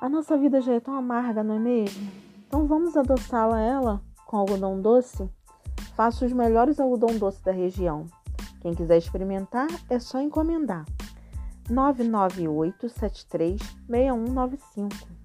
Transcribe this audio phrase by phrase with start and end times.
[0.00, 2.10] A nossa vida já é tão amarga, não é mesmo?
[2.46, 5.28] Então vamos adoçá-la ela com algodão doce?
[5.94, 8.06] Faço os melhores algodão doce da região.
[8.62, 10.86] Quem quiser experimentar é só encomendar.
[11.68, 15.19] 998 73 6195